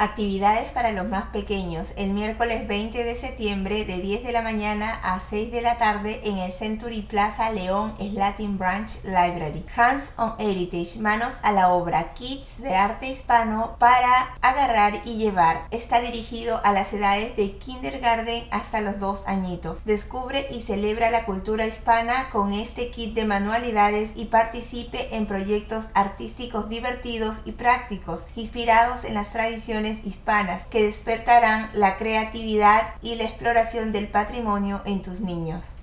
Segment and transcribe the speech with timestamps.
[0.00, 4.94] Actividades para los más pequeños el miércoles 20 de septiembre de 10 de la mañana
[5.02, 9.66] a 6 de la tarde en el Century Plaza León Latin Branch Library.
[9.76, 15.66] Hands on Heritage, manos a la obra, kits de arte hispano para agarrar y llevar.
[15.72, 19.84] Está dirigido a las edades de kindergarten hasta los dos añitos.
[19.84, 25.86] Descubre y celebra la cultura hispana con este kit de manualidades y participe en proyectos
[25.94, 33.24] artísticos divertidos y prácticos inspirados en las tradiciones hispanas que despertarán la creatividad y la
[33.24, 35.76] exploración del patrimonio en tus niños.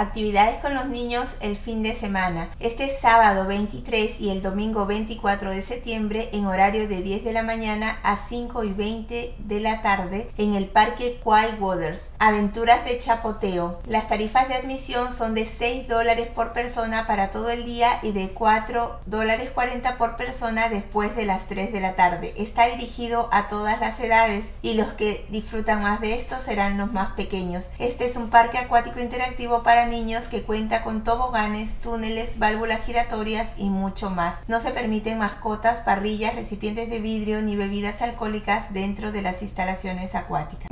[0.00, 2.48] Actividades con los niños el fin de semana.
[2.58, 7.42] Este sábado 23 y el domingo 24 de septiembre en horario de 10 de la
[7.42, 12.12] mañana a 5 y 20 de la tarde en el Parque Quay Waters.
[12.18, 13.82] Aventuras de chapoteo.
[13.84, 18.12] Las tarifas de admisión son de 6 dólares por persona para todo el día y
[18.12, 22.32] de 4 dólares 40 por persona después de las 3 de la tarde.
[22.38, 26.90] Está dirigido a todas las edades y los que disfrutan más de esto serán los
[26.90, 27.66] más pequeños.
[27.78, 33.48] Este es un parque acuático interactivo para niños que cuenta con toboganes, túneles, válvulas giratorias
[33.58, 34.36] y mucho más.
[34.48, 40.14] No se permiten mascotas, parrillas, recipientes de vidrio ni bebidas alcohólicas dentro de las instalaciones
[40.14, 40.68] acuáticas.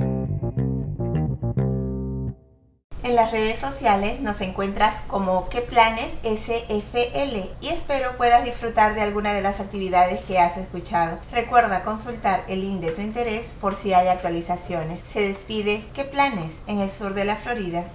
[3.01, 9.01] En las redes sociales nos encuentras como qué planes SFL y espero puedas disfrutar de
[9.01, 11.17] alguna de las actividades que has escuchado.
[11.31, 14.99] Recuerda consultar el link de tu interés por si hay actualizaciones.
[15.07, 17.85] Se despide qué planes en el sur de la Florida.